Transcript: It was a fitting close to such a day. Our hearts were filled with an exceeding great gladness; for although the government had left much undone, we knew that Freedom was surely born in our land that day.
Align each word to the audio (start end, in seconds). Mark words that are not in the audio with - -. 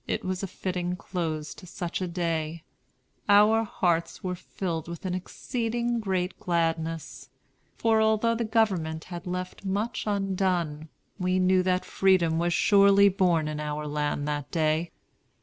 It 0.07 0.25
was 0.25 0.41
a 0.41 0.47
fitting 0.47 0.95
close 0.95 1.53
to 1.53 1.67
such 1.67 2.01
a 2.01 2.07
day. 2.07 2.63
Our 3.29 3.63
hearts 3.63 4.23
were 4.23 4.33
filled 4.33 4.87
with 4.87 5.05
an 5.05 5.13
exceeding 5.13 5.99
great 5.99 6.39
gladness; 6.39 7.29
for 7.77 8.01
although 8.01 8.33
the 8.33 8.43
government 8.43 9.03
had 9.13 9.27
left 9.27 9.63
much 9.63 10.05
undone, 10.07 10.89
we 11.19 11.37
knew 11.37 11.61
that 11.61 11.85
Freedom 11.85 12.39
was 12.39 12.51
surely 12.51 13.09
born 13.09 13.47
in 13.47 13.59
our 13.59 13.85
land 13.85 14.27
that 14.27 14.49
day. 14.49 14.89